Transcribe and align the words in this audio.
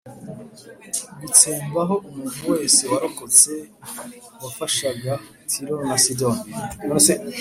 gutsembaho 1.19 1.95
umuntu 2.09 2.41
wese 2.51 2.81
warokotse 2.91 3.51
wafashagac 4.41 5.21
Tiro 5.49 5.75
na 5.87 5.97
Sidoni 6.03 6.49